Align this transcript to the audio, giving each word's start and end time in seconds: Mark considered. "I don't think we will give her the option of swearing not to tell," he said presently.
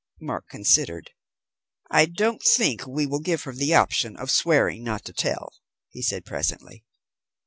Mark 0.19 0.49
considered. 0.49 1.11
"I 1.91 2.07
don't 2.07 2.41
think 2.41 2.87
we 2.87 3.05
will 3.05 3.19
give 3.19 3.43
her 3.43 3.53
the 3.53 3.75
option 3.75 4.17
of 4.17 4.31
swearing 4.31 4.83
not 4.83 5.05
to 5.05 5.13
tell," 5.13 5.53
he 5.91 6.01
said 6.01 6.25
presently. 6.25 6.83